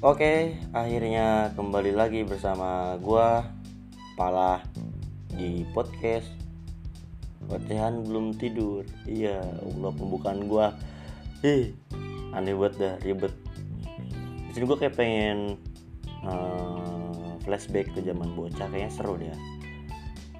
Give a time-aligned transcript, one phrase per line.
[0.00, 3.44] Oke, akhirnya kembali lagi bersama gua
[4.16, 4.64] Pala
[5.28, 6.24] di podcast
[7.52, 8.88] Ocehan belum tidur.
[9.04, 10.72] Iya, Allah pembukaan gua.
[11.44, 11.76] Ih,
[12.32, 13.28] aneh banget dah, ribet.
[14.48, 15.60] Di sini gua kayak pengen
[16.24, 19.36] uh, flashback ke zaman bocah, kayaknya seru deh.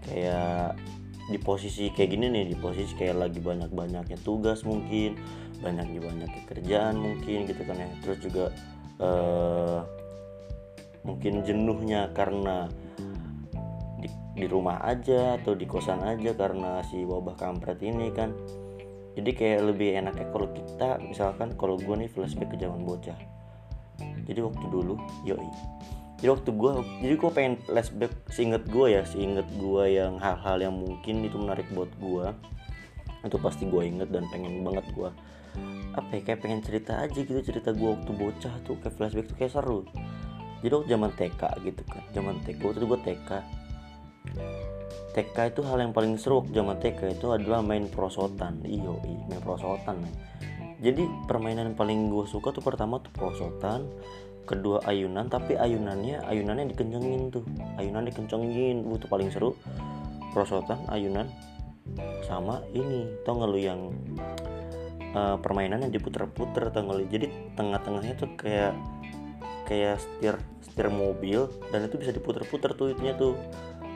[0.08, 0.80] Kayak
[1.29, 5.20] di posisi kayak gini nih, di posisi kayak lagi banyak-banyaknya tugas mungkin,
[5.61, 7.93] banyak-banyaknya kerjaan mungkin gitu kan ya.
[8.00, 8.49] Terus juga
[9.00, 9.81] uh,
[11.03, 12.68] mungkin jenuhnya karena
[13.99, 18.36] di, di rumah aja atau di kosan aja karena si wabah kampret ini kan.
[19.18, 23.18] Jadi kayak lebih enaknya kalau kita misalkan kalau gue nih flashback ke zaman bocah.
[24.29, 24.94] Jadi waktu dulu
[25.27, 25.50] yoi.
[26.21, 30.77] Jadi waktu gue jadi gue pengen flashback seinget gue ya seinget gue yang hal-hal yang
[30.77, 32.28] mungkin itu menarik buat gue
[33.20, 35.11] itu pasti gue inget dan pengen banget gue
[35.91, 39.36] apa ya kayak pengen cerita aja gitu cerita gue waktu bocah tuh kayak flashback tuh
[39.36, 39.80] kayak seru.
[40.61, 43.30] Jadi waktu zaman TK gitu kan zaman TK waktu itu gue TK
[45.11, 48.62] TK itu hal yang paling seru waktu zaman TK itu adalah main prosotan.
[48.62, 49.98] Iyo main prosotan
[50.80, 53.84] jadi permainan yang paling gue suka tuh pertama tuh prosotan
[54.48, 57.44] kedua ayunan tapi ayunannya ayunannya dikencengin tuh.
[57.77, 59.52] Ayunan dikencengin uh, tuh paling seru.
[60.33, 61.28] Prosotan ayunan
[62.24, 63.12] sama ini.
[63.28, 63.92] Tau gak lu yang
[65.14, 68.75] uh, permainan diputer-puter tanggal jadi tengah-tengahnya tuh kayak
[69.67, 73.39] kayak setir setir mobil dan itu bisa diputer-puter tuh itunya tuh.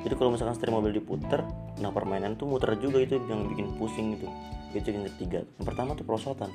[0.05, 1.41] Jadi kalau misalkan setir mobil diputer
[1.81, 4.29] nah permainan tuh muter juga itu yang bikin pusing gitu.
[4.77, 5.43] Itu yang ketiga.
[5.59, 6.53] Yang pertama tuh prosotan.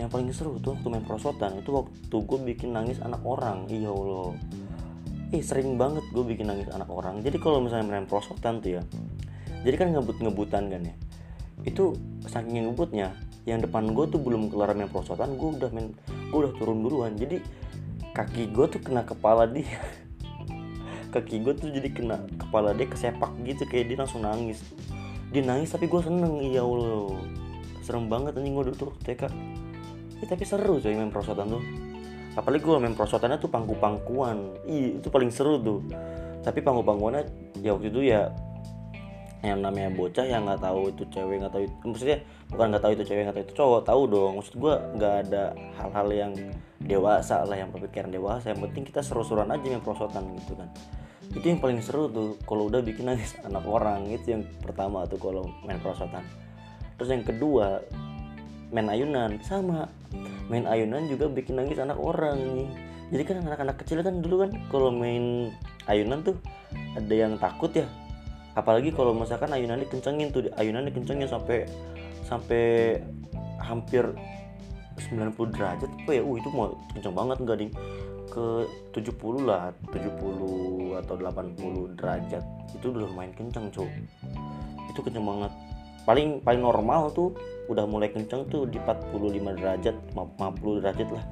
[0.00, 3.68] Yang paling seru tuh waktu main prosotan itu waktu gue bikin nangis anak orang.
[3.68, 4.32] Iya allah.
[5.30, 7.20] Eh sering banget gue bikin nangis anak orang.
[7.20, 8.82] Jadi kalau misalnya main prosotan tuh ya
[9.66, 10.94] jadi kan ngebut-ngebutan kan ya
[11.66, 11.94] itu
[12.26, 13.14] saking ngebutnya
[13.48, 15.96] yang depan gue tuh belum kelar main prosotan gue udah main
[16.28, 17.16] gue udah turun duluan.
[17.16, 17.40] Jadi
[18.12, 19.64] kaki gue tuh kena kepala dia.
[21.08, 24.60] Kaki gue tuh jadi kena kepala dia kesepak gitu kayak dia langsung nangis.
[25.32, 27.16] Dia nangis tapi gue seneng iya allah.
[27.80, 29.32] Serem banget anjing gue dulu TK
[30.20, 31.64] ya, tapi seru coy main prosotan tuh.
[32.36, 34.68] Apalagi gue main prosotannya tuh pangku-pangkuan.
[34.68, 35.80] Ih itu paling seru tuh.
[36.44, 37.24] Tapi pangku-pangkuannya
[37.64, 38.28] ya waktu itu ya
[39.38, 42.18] yang namanya bocah yang nggak tahu itu cewek nggak tahu itu maksudnya
[42.50, 44.32] bukan nggak tahu itu cewek nggak tahu itu cowok tahu dong.
[44.42, 45.42] Maksud gue nggak ada
[45.78, 46.32] hal-hal yang
[46.82, 48.50] dewasa lah yang berpikiran dewasa.
[48.50, 50.68] Yang penting kita seru-seruan aja main prosotan gitu kan.
[51.30, 54.10] Itu yang paling seru tuh kalau udah bikin nangis anak orang.
[54.10, 56.26] Itu yang pertama tuh kalau main prosotan.
[56.98, 57.78] Terus yang kedua
[58.74, 59.38] main ayunan.
[59.46, 59.86] Sama
[60.50, 62.68] main ayunan juga bikin nangis anak orang nih.
[63.08, 65.54] Jadi kan anak-anak kecil kan dulu kan kalau main
[65.86, 66.36] ayunan tuh
[66.98, 67.86] ada yang takut ya
[68.58, 71.70] apalagi kalau misalkan ayunan dikencengin tuh ayunan dikencengin sampai
[72.26, 72.98] sampai
[73.62, 74.02] hampir
[74.98, 76.22] 90 derajat apa ya?
[76.26, 77.72] Uh itu mau kenceng banget enggak ding?
[78.28, 82.42] Ke 70 lah 70 atau 80 derajat
[82.74, 83.86] itu udah lumayan kenceng cuy
[84.90, 85.52] itu kenceng banget.
[86.02, 87.30] Paling paling normal tuh
[87.70, 91.24] udah mulai kenceng tuh di 45 derajat 50 derajat lah.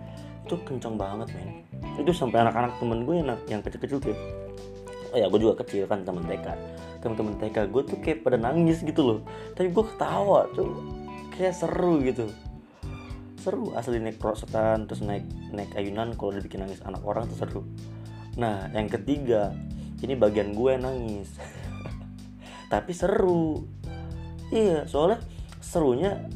[0.47, 1.67] Itu kenceng banget men.
[1.99, 4.17] Itu sampai anak-anak temen gue yang yang kecil-kecil tuh
[5.17, 6.47] oh ya gue juga kecil kan temen TK
[7.07, 9.19] teman-teman TK gue tuh kayak pada nangis gitu loh.
[9.55, 10.75] Tapi gue ketawa tuh.
[11.31, 12.27] Kayak seru gitu.
[13.39, 15.23] Seru asli naik prosotan terus naik
[15.55, 17.63] naik ayunan kalau dibikin nangis anak orang tuh seru.
[18.35, 19.55] Nah yang ketiga
[20.03, 21.31] ini bagian gue nangis.
[22.73, 23.63] Tapi seru.
[24.51, 25.23] Iya soalnya
[25.63, 26.27] serunya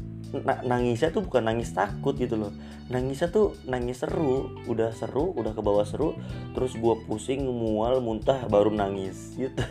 [0.63, 2.55] nangisnya tuh bukan nangis takut gitu loh
[2.91, 6.19] nangisnya tuh nangis seru udah seru udah ke bawah seru
[6.51, 9.55] terus gue pusing mual muntah baru nangis gitu.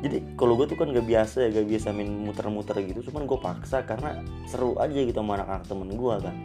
[0.00, 3.38] Jadi kalau gue tuh kan gak biasa ya gak biasa main muter-muter gitu cuman gue
[3.40, 6.36] paksa karena seru aja gitu sama anak-anak temen gue kan.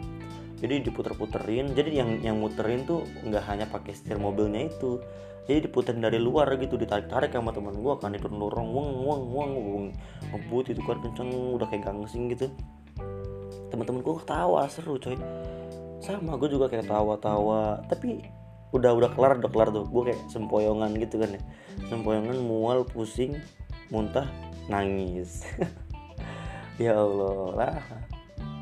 [0.56, 5.04] Jadi diputer-puterin jadi yang yang muterin tuh nggak hanya pakai setir mobilnya itu
[5.46, 9.50] jadi diputerin dari luar gitu ditarik-tarik sama temen gue kan itu dorong wong wong wong
[9.54, 9.84] wong
[10.34, 12.50] ngebut itu kan kenceng udah kayak gangsing gitu
[13.70, 15.18] teman-teman gue ketawa seru coy.
[16.02, 17.82] Sama gue juga kayak tawa-tawa.
[17.90, 18.22] Tapi
[18.74, 19.86] udah udah kelar udah kelar tuh.
[19.88, 21.42] Gue kayak sempoyongan gitu kan ya.
[21.88, 23.38] Sempoyongan mual pusing
[23.90, 24.26] muntah
[24.70, 25.44] nangis.
[26.76, 27.80] Ya Allah lah.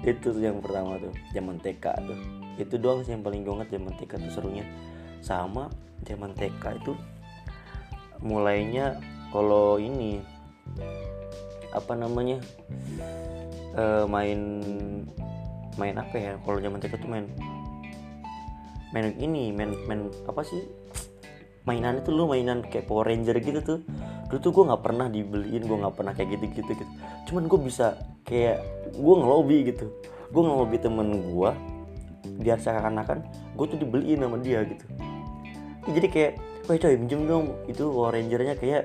[0.06, 2.19] Itu tuh yang pertama tuh zaman TK tuh.
[2.55, 4.62] Itu doang sih yang paling gue zaman TK tuh serunya.
[5.19, 5.67] Sama
[6.06, 6.95] zaman TK itu
[8.23, 9.03] mulainya
[9.35, 10.23] kalau ini
[11.75, 12.38] apa namanya
[13.75, 14.62] uh, main
[15.75, 17.26] main apa ya kalau zaman TK tuh main
[18.94, 20.62] main ini main main apa sih
[21.65, 23.79] mainan itu lu mainan kayak Power Ranger gitu tuh.
[24.29, 26.71] Dulu tuh gue nggak pernah dibeliin gue nggak pernah kayak gitu gitu.
[26.76, 26.93] Gitu
[27.25, 27.97] cuman gue bisa
[28.29, 28.61] kayak
[28.93, 29.88] gue ngelobi gitu.
[30.29, 31.50] Gue ngelobi temen gue
[32.41, 33.25] biar seakan-akan
[33.56, 34.85] gue tuh dibeliin sama dia gitu.
[35.88, 36.32] Jadi kayak
[36.69, 37.47] wah coy minjem dong.
[37.65, 38.82] Itu Power Rangernya kayak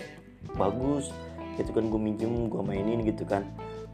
[0.55, 1.11] bagus
[1.59, 3.43] gitu kan gue minjem gue mainin gitu kan.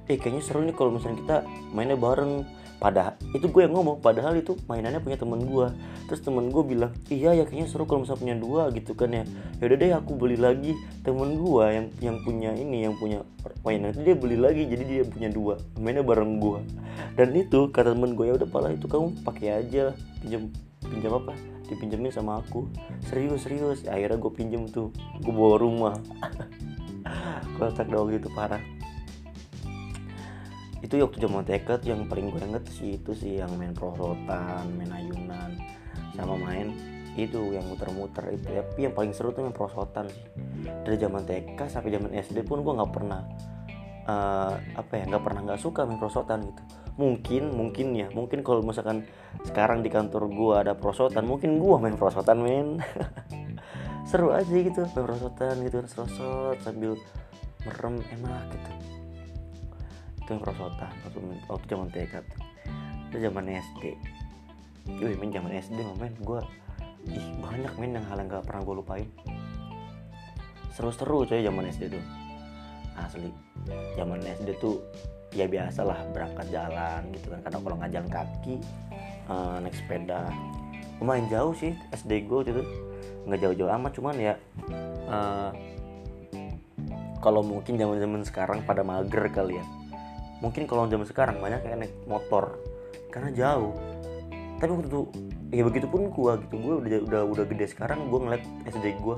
[0.05, 1.35] Eh kayaknya seru nih kalau misalnya kita
[1.73, 2.45] mainnya bareng.
[2.75, 5.71] Padahal itu gue yang ngomong padahal itu mainannya punya temen gue
[6.11, 9.23] terus temen gue bilang iya ya kayaknya seru kalau misalnya punya dua gitu kan ya.
[9.63, 10.75] Yaudah deh aku beli lagi.
[11.01, 13.23] Temen gue yang yang punya ini yang punya
[13.63, 16.59] mainan itu dia beli lagi jadi dia punya dua mainnya bareng gue
[17.15, 20.51] dan itu kata temen gue ya udah pala itu kamu pakai aja pinjam
[20.85, 21.33] pinjam apa?
[21.65, 22.69] Dipinjemin sama aku.
[23.09, 23.81] Serius serius.
[23.89, 25.95] Akhirnya gue pinjem tuh gue bawa rumah
[27.57, 28.61] kocak dong gitu parah.
[30.83, 34.91] Itu waktu zaman TK yang paling gue inget sih itu sih yang main prosotan main
[34.93, 35.57] ayunan
[36.13, 36.77] sama main
[37.15, 38.45] itu yang muter-muter itu.
[38.51, 40.25] Tapi yang paling seru tuh main prosotan sih.
[40.85, 43.23] Dari zaman TK sampai zaman SD pun gue nggak pernah
[44.05, 46.61] uh, apa ya nggak pernah nggak suka main prosotan gitu.
[46.95, 48.07] Mungkin mungkin ya.
[48.11, 49.07] Mungkin kalau misalkan
[49.47, 52.67] sekarang di kantor gue ada prosotan mungkin gue main prosotan main
[54.05, 54.85] seru aja gitu.
[54.93, 56.93] Main prosotan gitu kan serosot sambil
[57.65, 58.71] merem enak gitu.
[60.21, 61.19] Itu yang prosotan waktu,
[61.49, 62.41] waktu zaman TK tuh.
[63.09, 63.83] Itu zaman SD
[64.85, 66.41] Wih main zaman SD main gue
[67.09, 69.09] ih banyak main yang hal yang gak pernah gue lupain.
[70.73, 72.05] Seru-seru coy zaman SD tuh.
[72.97, 73.29] Asli.
[73.97, 74.81] Zaman SD tuh
[75.33, 77.39] ya biasa lah berangkat jalan gitu kan.
[77.45, 78.55] Karena kalau nggak jalan kaki
[79.29, 80.29] uh, naik sepeda.
[81.01, 82.61] Lumayan jauh sih SD gue gitu
[83.25, 84.33] nggak jauh-jauh amat cuman ya
[85.09, 85.51] uh,
[87.21, 89.65] kalau mungkin zaman zaman sekarang pada mager kali ya.
[90.45, 92.61] Mungkin kalau zaman sekarang banyak yang naik motor
[93.09, 93.73] karena jauh.
[94.61, 95.01] Tapi waktu itu
[95.49, 99.17] ya begitu pun gue gitu gue udah udah udah gede sekarang gue ngeliat SD gue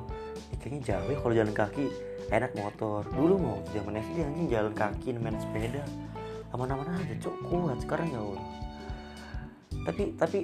[0.54, 1.86] ya kayaknya jauh ya kalau jalan kaki.
[2.28, 3.04] Enak motor.
[3.12, 5.84] Dulu mau zaman SD anjing jalan kaki main sepeda
[6.56, 8.22] aman-aman aja cok kuat sekarang ya
[9.84, 10.40] tapi tapi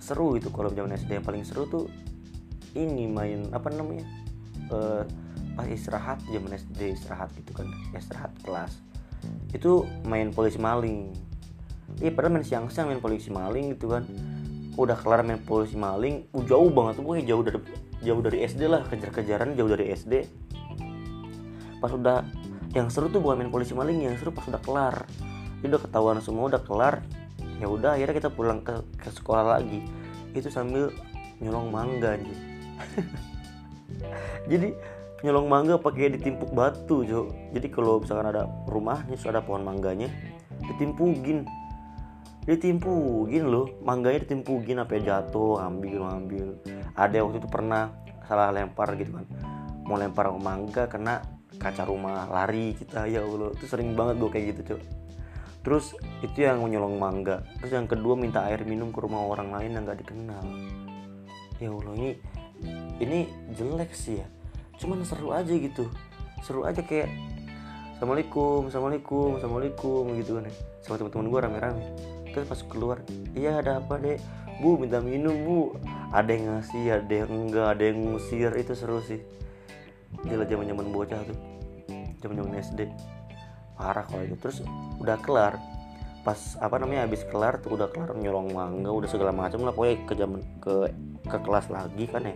[0.00, 1.84] seru itu kalau zaman SD yang paling seru tuh
[2.72, 4.04] ini main apa namanya
[4.72, 5.04] uh,
[5.52, 8.72] pas istirahat zaman SD istirahat gitu kan istirahat kelas.
[9.52, 11.12] Itu main polisi maling.
[12.00, 14.08] Iya padahal main siang-siang main polisi maling gitu kan.
[14.80, 17.58] Udah kelar main polisi maling uh, jauh banget tuh pokoknya jauh dari
[18.02, 20.14] jauh dari SD lah kejar-kejaran jauh dari SD
[21.78, 22.22] pas udah
[22.72, 24.96] yang seru tuh bukan main polisi maling yang seru pas udah kelar.
[25.60, 27.04] Jadi udah ketahuan semua udah kelar
[27.60, 29.84] ya udah akhirnya kita pulang ke, ke sekolah lagi.
[30.32, 30.88] Itu sambil
[31.42, 32.51] nyolong mangga anjir
[34.50, 34.74] jadi
[35.22, 37.30] nyolong mangga pakai ditimpuk batu jo.
[37.54, 40.10] Jadi kalau misalkan ada rumahnya sudah ada pohon mangganya
[40.66, 41.46] ditimpugin.
[42.42, 43.70] Ditimpugin loh.
[43.86, 46.46] Mangganya ditimpugin apa jatuh ambil ambil.
[46.98, 47.94] Ada waktu itu pernah
[48.26, 49.26] salah lempar gitu kan.
[49.86, 51.22] Mau lempar mangga kena
[51.58, 53.54] kaca rumah lari kita ya allah.
[53.54, 55.02] Itu sering banget gue kayak gitu cok
[55.62, 55.94] terus
[56.26, 57.46] itu yang nyolong mangga.
[57.62, 60.42] Terus yang kedua minta air minum ke rumah orang lain yang gak dikenal.
[61.62, 62.18] Ya allah ini
[63.02, 63.26] ini
[63.58, 64.26] jelek sih ya.
[64.78, 65.90] Cuman seru aja gitu.
[66.42, 67.10] Seru aja kayak
[67.98, 70.54] assalamualaikum assalamualaikum assalamualaikum gitu kan ya.
[70.82, 71.84] Sama teman-teman gue rame-rame.
[72.32, 72.98] Terus pas keluar
[73.36, 74.18] iya ada apa deh
[74.62, 75.60] bu minta minum bu.
[76.14, 78.50] Ada yang ngasih ada yang enggak ada yang ngusir.
[78.58, 79.22] Itu seru sih.
[80.26, 81.38] Gila zaman zaman bocah tuh.
[82.22, 82.80] Zaman zaman SD
[83.78, 84.38] parah kalau itu.
[84.38, 84.62] Terus
[85.02, 85.58] udah kelar.
[86.22, 89.74] Pas apa namanya habis kelar tuh udah kelar nyolong mangga udah segala macam lah.
[89.74, 90.74] Pokoknya ke zaman ke
[91.26, 92.34] ke kelas lagi kan ya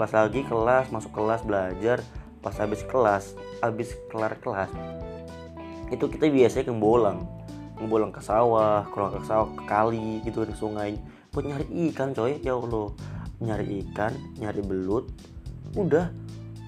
[0.00, 2.00] kelas lagi kelas masuk kelas belajar
[2.40, 4.72] pas habis kelas habis kelar kelas
[5.92, 7.20] itu kita biasanya ngembolang
[7.80, 10.96] ngembolang ke sawah keluar ke sawah ke kali gitu di sungai.
[11.32, 12.92] Buat nyari ikan coy ya allah.
[13.40, 15.08] Nyari ikan nyari belut
[15.74, 16.12] udah.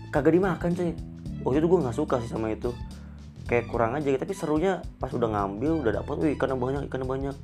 [0.09, 0.93] Kagak dimakan coy.
[1.45, 2.73] Waktu itu gue nggak suka sih sama itu.
[3.45, 7.37] Kayak kurang aja tapi serunya pas udah ngambil udah dapat wih ikan banyak ikan banyak.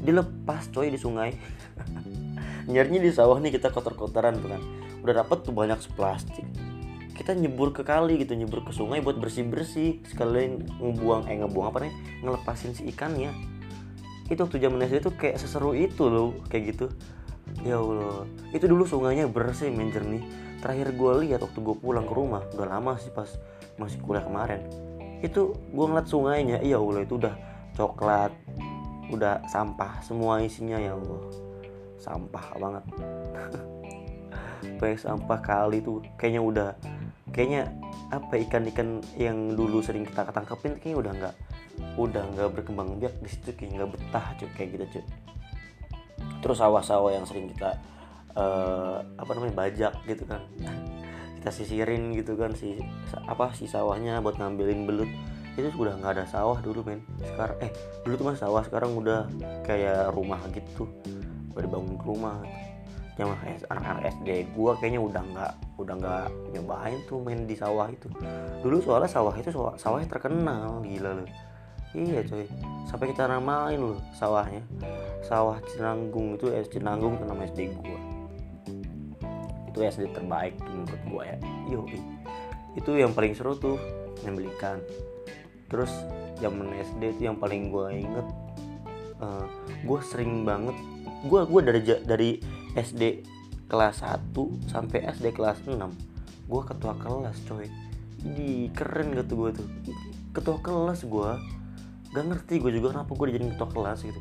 [0.00, 1.36] Dilepas coy di sungai.
[2.72, 4.62] Nyarinya di sawah nih kita kotor-kotoran tuh kan
[5.02, 6.46] udah dapet tuh banyak plastik.
[7.16, 11.66] Kita nyebur ke kali gitu nyebur ke sungai buat bersih bersih sekalian ngebuang eh ngebuang
[11.68, 11.92] apa nih
[12.24, 13.60] ngelepasin si ikannya
[14.30, 16.86] itu waktu zaman SD tuh kayak seseru itu loh kayak gitu.
[17.66, 18.30] Ya Allah.
[18.54, 20.22] Itu dulu sungainya bersih main jernih.
[20.62, 23.26] Terakhir gue lihat waktu gue pulang ke rumah udah lama sih pas
[23.74, 24.62] masih kuliah kemarin.
[25.18, 27.34] Itu gue ngeliat sungainya iya Allah itu udah
[27.74, 28.30] coklat
[29.10, 31.26] udah sampah semua isinya ya Allah.
[31.98, 32.84] Sampah banget
[34.80, 36.70] sampai sampah kali tuh kayaknya udah.
[37.36, 37.68] Kayaknya
[38.08, 41.34] apa ikan-ikan yang dulu sering kita ketangkepin kayaknya udah nggak
[42.00, 42.96] udah nggak berkembang.
[42.96, 45.04] Biak di situ kayak nggak betah cuy kayak gitu cuy
[46.40, 47.76] terus sawah-sawah yang sering kita
[48.32, 50.40] uh, apa namanya bajak gitu kan.
[51.40, 52.76] Kita sisirin gitu kan si
[53.24, 55.08] apa si sawahnya buat ngambilin belut.
[55.56, 57.04] Itu sudah nggak ada sawah dulu men.
[57.20, 57.72] Sekarang eh
[58.04, 59.24] dulu tuh masih sawah sekarang udah
[59.64, 60.84] kayak rumah gitu.
[61.52, 62.44] Udah dibangun rumah
[63.20, 63.36] zaman
[63.68, 68.08] anak-anak SD gue kayaknya udah nggak udah nggak nyobain tuh main di sawah itu.
[68.64, 71.28] Dulu soalnya sawah itu sawah sawahnya terkenal gila loh
[71.92, 72.46] iya coy.
[72.86, 74.62] Sampai kita namain loh sawahnya.
[75.26, 78.00] Sawah Cinanggung itu SD Cinanggung itu nama SD gue
[79.70, 81.38] itu SD terbaik menurut gue ya.
[81.70, 81.80] Yo
[82.78, 83.78] itu yang paling seru tuh
[84.22, 84.78] ngambil ikan.
[85.70, 85.90] Terus
[86.42, 88.26] zaman SD itu yang paling gue inget
[89.20, 89.46] uh,
[89.84, 90.74] gue sering banget
[91.20, 92.30] gue gue dari dari
[92.74, 93.24] SD
[93.70, 94.34] kelas 1
[94.66, 95.78] sampai SD kelas 6
[96.50, 97.70] gue ketua kelas coy.
[98.26, 99.68] Ini keren gitu gue tuh?
[100.34, 101.30] Ketua kelas gue
[102.10, 104.20] gak ngerti gue juga kenapa gue dijadiin ketua kelas gitu.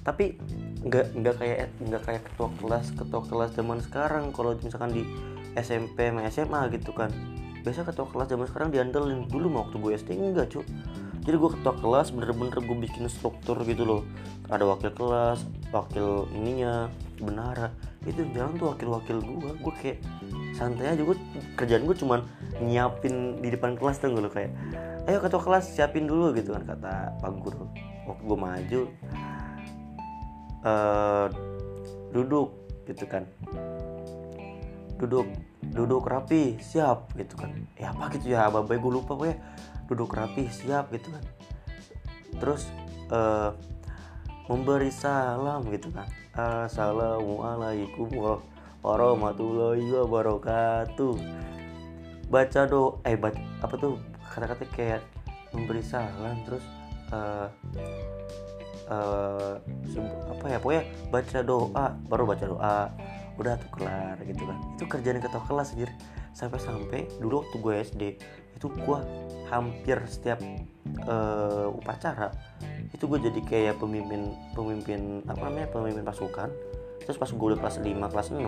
[0.00, 0.40] Tapi
[0.86, 4.32] nggak nggak kayak nggak kayak ketua kelas ketua kelas zaman sekarang.
[4.32, 5.04] Kalau misalkan di
[5.52, 7.12] SMP sama SMA gitu kan.
[7.60, 9.28] Biasa ketua kelas zaman sekarang diandelin.
[9.28, 10.64] Dulu mau waktu gue SD enggak cuy
[11.26, 14.02] jadi gue ketua kelas bener-bener gue bikin struktur gitu loh.
[14.46, 15.42] Ada wakil kelas
[15.74, 16.86] wakil ininya
[17.18, 17.74] benara
[18.06, 19.98] itu jalan tuh wakil-wakil gue gue kayak
[20.54, 21.02] santai aja.
[21.02, 21.18] Gue
[21.58, 22.22] kerjaan gue cuman
[22.62, 24.54] nyiapin di depan kelas tuh gue kayak
[25.10, 27.66] ayo ketua kelas siapin dulu gitu kan kata pak guru.
[28.06, 28.80] Waktu gue maju
[30.62, 31.26] uh,
[32.14, 32.54] duduk
[32.86, 33.26] gitu kan.
[35.02, 35.26] Duduk
[35.74, 37.50] duduk rapi siap gitu kan.
[37.74, 38.46] Ya apa gitu ya?
[38.46, 39.34] Babai gue lupa gue
[39.86, 41.24] duduk rapi siap gitu kan.
[42.36, 42.68] Terus
[43.10, 43.54] uh,
[44.46, 46.06] memberi salam gitu kan.
[46.36, 48.10] Assalamualaikum
[48.84, 51.14] warahmatullahi wabarakatuh.
[52.26, 53.98] Baca do eh baca, apa tuh
[54.34, 55.02] kata-kata kayak
[55.54, 56.62] memberi salam terus
[57.14, 57.48] uh,
[58.90, 59.54] uh,
[60.30, 62.76] apa ya pokoknya baca doa baru baca doa
[63.36, 64.58] udah tuh kelar gitu kan.
[64.78, 65.90] Itu kerjaan ketua kelas anjir.
[66.36, 68.02] Sampai-sampai dulu waktu gue SD
[68.56, 68.98] itu gue
[69.52, 70.40] hampir setiap
[71.06, 72.32] uh, upacara
[72.90, 76.48] itu gue jadi kayak pemimpin pemimpin apa namanya pemimpin pasukan.
[77.04, 78.42] Terus pas gue udah kelas 5 kelas 6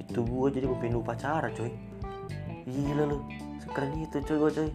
[0.00, 1.70] itu gue jadi pemimpin upacara coy.
[2.64, 3.18] Gila lu
[3.60, 4.70] sekeren itu coy gue coy.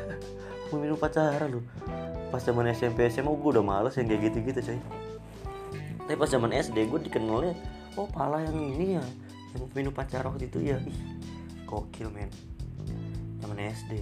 [0.70, 1.60] Pemimpin upacara lu.
[2.30, 4.78] Pas zaman SMP SMA gue udah males yang kayak gitu-gitu coy.
[6.06, 7.58] Tapi pas zaman SD gue dikenalnya
[7.98, 9.04] oh pala yang ini ya
[9.52, 10.78] yang pemimpin upacara waktu itu ya.
[10.86, 11.16] Ih
[11.66, 12.30] gokil men
[13.42, 13.92] zaman SD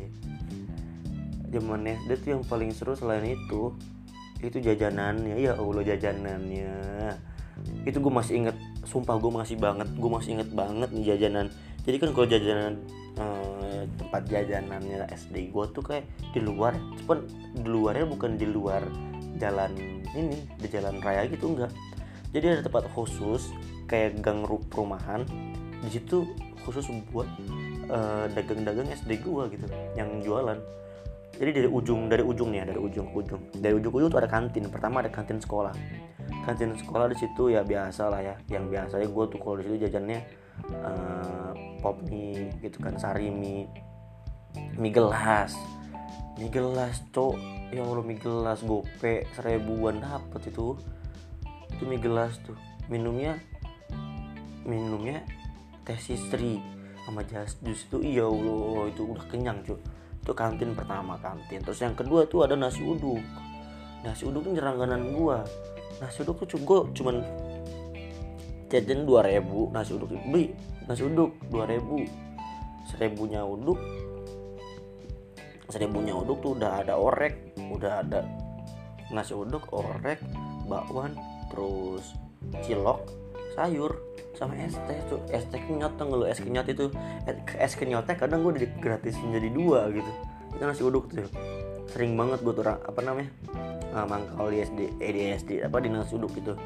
[1.55, 3.71] zaman SD tuh yang paling seru selain itu
[4.43, 5.39] itu jajanannya.
[5.39, 6.75] Ya Allah jajanannya.
[7.87, 9.89] Itu gue masih inget sumpah gue masih banget.
[9.95, 11.49] Gue masih inget banget nih jajanan.
[11.85, 12.75] Jadi kan kalau jajanan
[13.17, 16.75] eh, tempat jajanannya SD gue tuh kayak di luar.
[17.05, 17.25] Cuman
[17.55, 18.83] di luarnya bukan di luar
[19.39, 19.73] jalan
[20.15, 21.71] ini di jalan raya gitu enggak.
[22.35, 23.55] Jadi ada tempat khusus
[23.87, 25.23] kayak gang perumahan.
[25.85, 26.27] Di situ
[26.65, 27.29] khusus buat
[27.89, 30.59] dagang eh, dagang-dagang SD gue gitu yang jualan.
[31.35, 33.43] Jadi dari ujung dari ujungnya dari ujung ke ujung.
[33.59, 34.65] Dari ujung ke ujung tuh ada kantin.
[34.71, 35.75] Pertama ada kantin sekolah.
[36.47, 38.35] Kantin sekolah di situ ya biasa lah ya.
[38.47, 40.21] Yang biasanya gue tuh kalau di situ jajannya
[40.71, 41.51] uh,
[41.83, 43.67] pop mie gitu kan sari mie.
[44.79, 45.59] Gelas.
[46.39, 47.35] Mie gelas cok.
[47.75, 50.79] Ya allah mie gelas gope seribuan dapet itu.
[51.75, 52.55] Itu mie gelas tuh.
[52.87, 53.43] Minumnya
[54.65, 55.27] minumnya
[55.85, 56.63] teh sistri
[57.05, 59.77] sama jas jus itu iya allah itu udah kenyang cuy
[60.25, 61.61] itu kantin pertama kantin.
[61.61, 63.21] Terus yang kedua tuh ada nasi uduk.
[64.01, 65.45] Nasi uduk tuh nyerangganan gua.
[66.01, 67.21] Nasi uduk tuh gua cuman
[68.73, 70.57] jajan dua ribu nasi uduk beli
[70.89, 72.09] nasi uduk dua ribu.
[72.89, 73.77] Seribunya uduk
[75.69, 78.25] seribunya uduk tuh udah ada orek udah ada
[79.13, 80.21] nasi uduk orek
[80.69, 81.17] bakwan
[81.53, 82.17] terus
[82.65, 83.05] cilok
[83.57, 83.93] sayur
[84.35, 85.23] sama es teh tuh.
[85.31, 86.91] Es teh kenyot tuh lo es kenyot itu.
[87.57, 90.11] Es kenyotnya kadang gue di gratis menjadi dua gitu.
[90.55, 91.31] Itu nasi uduk tuh.
[91.91, 93.31] Sering banget gue tuh apa namanya
[93.95, 96.59] nah, mangkal di SD eh, di SD apa di nasi uduk gitu.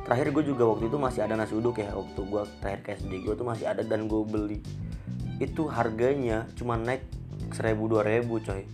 [0.00, 1.92] Terakhir gue juga waktu itu masih ada nasi uduk ya.
[1.92, 4.58] Waktu gue terakhir ke SD gue tuh masih ada dan gue beli.
[5.36, 7.04] Itu harganya cuma naik
[7.52, 8.64] seribu dua ribu coy.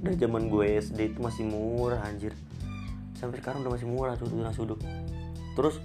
[0.00, 2.32] Dari zaman gue SD itu masih murah anjir.
[3.12, 4.80] Sampai sekarang udah masih murah tuh nasi uduk.
[5.52, 5.76] Terus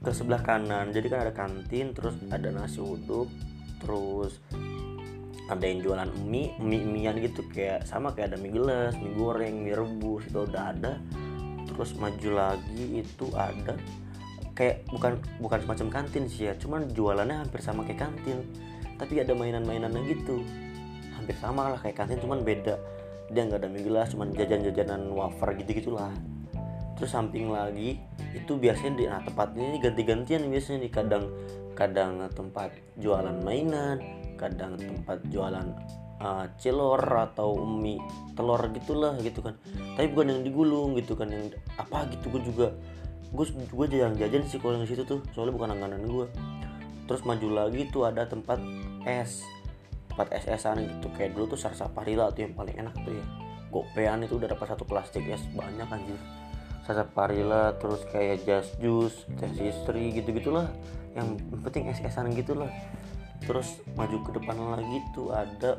[0.00, 3.28] ke sebelah kanan jadi kan ada kantin terus ada nasi uduk
[3.80, 4.40] terus
[5.50, 9.66] ada yang jualan mie mie mian gitu kayak sama kayak ada mie gelas mie goreng
[9.66, 11.02] mie rebus itu udah ada.
[11.66, 13.74] Terus maju lagi itu ada
[14.54, 18.46] kayak bukan bukan semacam kantin sih ya cuman jualannya hampir sama kayak kantin.
[18.94, 20.46] Tapi ada mainan-mainannya gitu.
[21.18, 22.78] Hampir sama lah kayak kantin cuman beda.
[23.34, 26.14] Dia nggak ada mie gelas cuman jajan-jajanan wafer gitu gitulah
[27.00, 27.96] terus samping lagi
[28.36, 31.24] itu biasanya di nah tempatnya ini ganti-gantian biasanya di kadang
[31.72, 33.96] kadang tempat jualan mainan
[34.36, 35.64] kadang tempat jualan
[36.20, 38.00] uh, celor atau mie
[38.36, 39.56] telur gitulah gitu kan.
[39.96, 41.48] Tapi bukan yang digulung gitu kan yang
[41.80, 42.68] apa gitu gue juga
[43.32, 46.26] gue gue jarang jajan sih kalau di situ tuh soalnya bukan langganan gue
[47.06, 48.58] terus maju lagi tuh ada tempat
[49.08, 49.40] es
[50.12, 51.08] tempat es esan gitu.
[51.16, 53.24] Kayak dulu tuh sarsaparilla tuh yang paling enak tuh ya.
[53.72, 56.20] Gopean itu udah dapat satu plastik es banyak anjir
[56.90, 60.66] sarsaparilla terus kayak just juice teh istri gitu gitulah
[61.14, 62.70] yang penting es esan gitulah.
[63.42, 65.74] Terus maju ke depan lagi tuh ada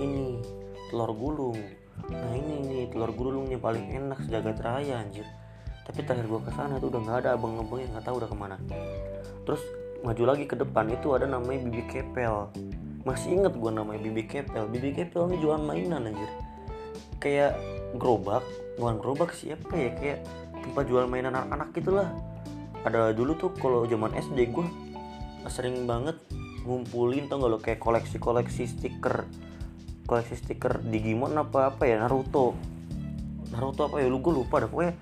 [0.00, 0.40] ini
[0.90, 1.58] telur gulung.
[2.08, 5.26] Nah ini nih telur gulungnya paling enak sejagat raya anjir.
[5.82, 8.36] Tapi terakhir gua ke sana tuh udah nggak ada abang-abang yang nggak tahu udah ke
[8.38, 8.56] mana.
[9.44, 9.62] Terus
[10.02, 12.50] maju lagi ke depan itu ada namanya bibi kepel.
[13.06, 14.66] Masih inget gua namanya bibi kepel.
[14.66, 16.30] Bibi kepel ini jualan mainan anjir.
[17.22, 17.54] Kayak
[17.94, 18.42] gerobak
[18.80, 19.90] bukan gerobak siapa ya?
[19.94, 20.18] Kayak
[20.62, 22.08] tempat jual mainan anak-anak gitulah.
[22.82, 24.66] Ada dulu tuh kalau zaman SD gue
[25.50, 26.18] sering banget
[26.62, 29.26] ngumpulin tau gak lo kayak koleksi-koleksi stiker
[30.06, 32.54] koleksi stiker Digimon apa apa ya Naruto.
[33.50, 34.94] Naruto apa ya lu gue lupa dah pokoknya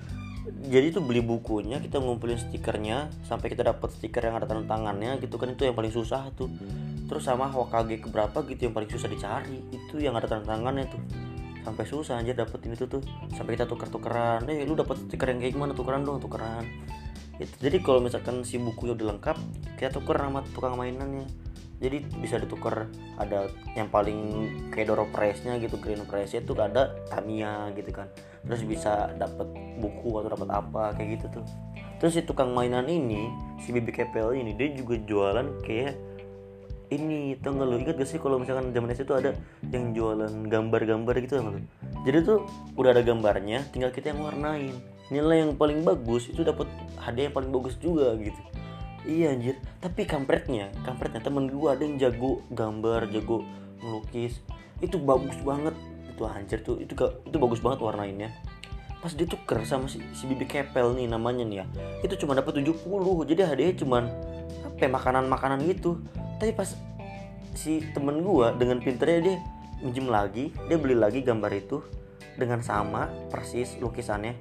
[0.72, 5.20] jadi tuh beli bukunya kita ngumpulin stikernya sampai kita dapat stiker yang ada tanda tangannya
[5.20, 6.48] gitu kan itu yang paling susah tuh.
[7.06, 11.29] Terus sama Hokage keberapa gitu yang paling susah dicari itu yang ada tanda tangannya tuh
[11.62, 13.02] sampai susah aja dapetin itu tuh.
[13.36, 15.72] Sampai kita tuker-tukeran eh lu dapat stiker yang kayak gimana?
[15.76, 16.64] Tukeran dong tukeran
[17.40, 19.36] itu jadi kalau misalkan si bukunya udah lengkap
[19.80, 21.24] kita tuker sama tukang mainannya.
[21.80, 27.72] Jadi bisa ditukar ada yang paling kayak Doro Price-nya gitu Green Price itu ada Tamiya
[27.72, 28.12] gitu kan.
[28.44, 29.48] Terus bisa dapat
[29.80, 31.44] buku atau dapat apa kayak gitu tuh.
[31.96, 33.32] Terus si tukang mainan ini
[33.64, 35.96] si Bibi Kepel ini dia juga jualan kayak
[36.90, 39.34] ini tau gak lo ingat gak sih kalau misalkan zaman itu ada
[39.70, 41.62] yang jualan gambar-gambar gitu gak lo
[42.00, 42.48] jadi tuh
[42.80, 44.72] udah ada gambarnya tinggal kita yang warnain.
[45.12, 46.64] Nilai yang paling bagus itu dapat
[46.96, 48.40] hadiah yang paling bagus juga gitu.
[49.04, 49.60] Iya anjir.
[49.84, 53.44] Tapi kampretnya kampretnya temen gue ada yang jago gambar jago
[53.84, 54.40] melukis.
[54.80, 55.76] Itu bagus banget.
[56.08, 58.32] Itu anjir tuh itu itu bagus banget warnainnya.
[59.00, 61.66] Pas dia tuker sama si, si Bibi Kepel nih namanya nih ya
[62.04, 62.84] itu cuma dapat 70
[63.32, 64.04] jadi hadiahnya cuman
[64.60, 66.04] apa ya, makanan-makanan gitu
[66.40, 66.72] tapi pas
[67.52, 69.36] si temen gua dengan pinternya dia
[69.84, 71.84] minjem lagi dia beli lagi gambar itu
[72.40, 74.32] dengan sama persis lukisannya.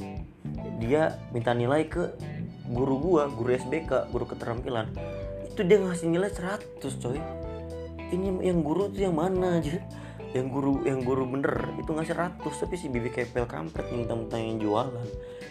[0.80, 2.16] Dia minta nilai ke
[2.72, 4.88] guru gua guru SBK guru keterampilan.
[5.52, 7.20] Itu dia ngasih nilai 100 coy.
[8.10, 9.84] Ini yang guru tuh yang mana aja?
[10.32, 14.56] Yang guru yang guru bener itu ngasih 100 tapi si bibi kepel kampret minta-minta yang
[14.62, 15.08] jualan.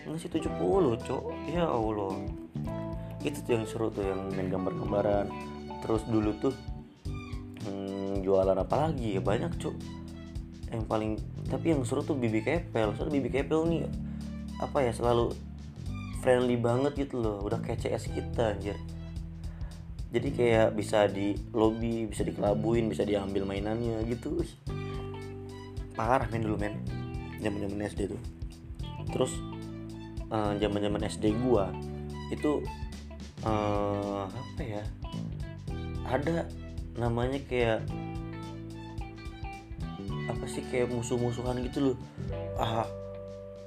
[0.08, 1.24] Ngasih 70 cok.
[1.52, 2.16] Ya Allah.
[3.20, 6.54] Itu tuh yang seru tuh yang main gambar-gambaran terus dulu tuh
[7.66, 9.20] hmm, jualan apa lagi ya?
[9.22, 9.76] Banyak cuk.
[10.68, 11.12] Yang paling
[11.48, 12.92] tapi yang seru tuh bibi kepel.
[12.94, 13.82] Soalnya bibi kepel nih
[14.58, 15.32] apa ya selalu
[16.20, 17.40] friendly banget gitu loh.
[17.44, 18.76] Udah kayak CS kita anjir.
[20.08, 24.40] Jadi kayak bisa di lobby bisa dikelabuin bisa diambil mainannya gitu.
[25.92, 26.80] Parah main dulu men.
[27.38, 28.20] Zaman zaman SD tuh.
[29.12, 29.32] Terus
[30.32, 31.72] zaman uh, zaman SD gua
[32.28, 32.60] itu
[33.44, 34.82] uh, apa ya
[36.08, 36.48] ada
[36.96, 37.84] namanya kayak
[40.28, 41.96] apa sih kayak musuh-musuhan gitu loh.
[42.60, 42.84] Ah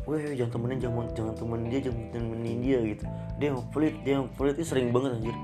[0.10, 3.04] weh jangan temenin jangan jangan temenin dia jangan temenin dia gitu.
[3.38, 5.36] Dia yang pelit dia yang pelit itu sering banget anjir.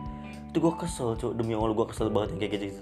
[0.54, 2.82] Itu gue kesel cok demi allah gue kesel banget yang kayak gitu, gitu.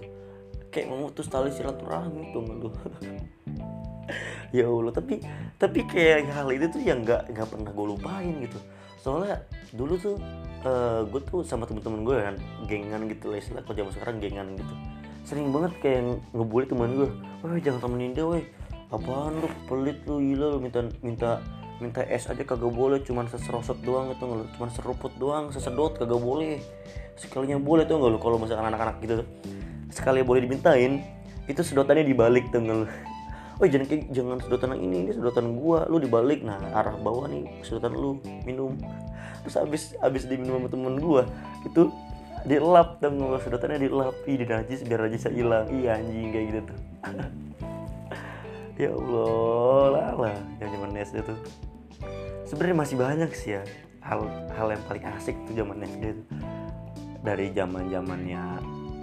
[0.72, 2.70] Kayak memutus tali silaturahmi tuh lu
[4.56, 5.20] ya allah tapi
[5.58, 8.60] tapi kayak hal itu tuh yang nggak nggak pernah gue lupain gitu.
[9.00, 9.44] Soalnya
[9.76, 10.16] dulu tuh
[10.66, 14.16] uh, eh, gue tuh sama temen-temen gue kan gengan gitu lah istilah kalau zaman sekarang
[14.20, 14.74] gengan gitu.
[15.26, 16.02] Sering banget kayak
[16.34, 17.10] ngebully temen gue
[17.46, 18.44] wah jangan temenin dia weh
[18.90, 21.42] apaan lu pelit lu gila lu minta minta
[21.82, 25.94] minta es aja kagak boleh cuman seserosot doang itu nggak lu cuman seruput doang sesedot
[25.96, 26.58] kagak boleh.
[27.16, 29.24] Sekalinya boleh tuh nggak lu kalau misalkan anak-anak gitu
[29.96, 31.00] sekali boleh dimintain
[31.48, 32.60] itu sedotannya dibalik tuh
[33.60, 35.88] oh jangan jangan sedotan yang ini ini sedotan gua.
[35.88, 36.44] Lu dibalik.
[36.44, 38.76] Nah arah bawah nih sedotan lu minum.
[39.46, 41.24] Terus abis abis diminum sama temen gue
[41.70, 41.82] itu
[42.50, 44.16] dilap dong sedotannya dilap.
[44.26, 45.66] Ih di najis biar najisnya hilang.
[45.70, 46.80] Iya anjing kayak gitu tuh.
[48.76, 51.40] Ya Allah lah yang zaman SD tuh.
[52.44, 53.64] Sebenarnya masih banyak sih ya
[54.04, 56.28] hal hal yang paling asik tuh zaman SD tuh.
[57.24, 58.44] Dari zaman zamannya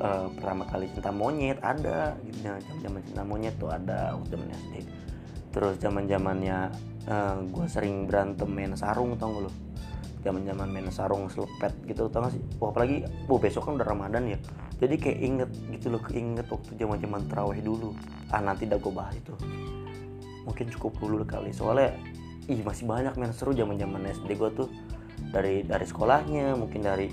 [0.02, 2.18] uh, pertama kali cinta monyet ada.
[2.26, 2.50] Gitu
[2.82, 4.74] zaman cinta monyet tuh ada zaman SD
[5.52, 6.72] terus zaman zamannya
[7.06, 9.52] uh, gue sering berantem main sarung tau gak lo
[10.24, 12.42] zaman zaman main sarung selepet gitu tau gak sih?
[12.62, 14.38] Wah apalagi wah besok kan udah ramadan ya.
[14.78, 17.90] Jadi kayak inget gitu loh keinget waktu zaman zaman terawih dulu.
[18.30, 19.34] Ah nanti dah gue bahas itu.
[20.46, 21.50] Mungkin cukup dulu kali.
[21.50, 21.98] Soalnya
[22.46, 24.70] ih masih banyak main seru zaman zaman SD gue tuh.
[25.34, 27.10] Dari dari sekolahnya mungkin dari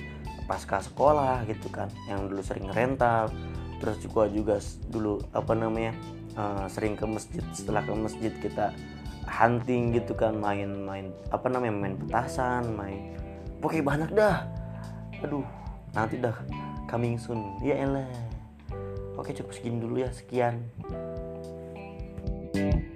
[0.49, 3.29] pasca sekolah gitu kan yang dulu sering rental.
[3.77, 4.55] Terus juga juga
[4.89, 5.93] dulu apa namanya
[6.33, 7.45] uh, sering ke masjid.
[7.53, 8.73] Setelah ke masjid kita
[9.29, 13.13] hunting gitu kan main-main apa namanya main petasan main.
[13.61, 14.37] Pokoknya banyak dah.
[15.21, 15.45] Aduh
[15.93, 16.33] nanti dah
[16.89, 17.61] coming soon.
[17.61, 18.09] Ya elah
[19.13, 20.65] oke cukup segini dulu ya sekian.
[22.49, 22.88] thank you